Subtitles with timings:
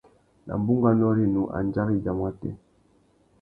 [0.45, 2.51] Nà bunganô rinú, andjara i biamú atê?